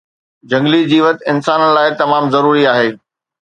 جهنگلي 0.49 0.79
جيوت 0.91 1.17
انسانن 1.33 1.71
لاءِ 1.75 1.93
تمام 2.01 2.29
ضروري 2.35 2.67
آهي 2.73 2.91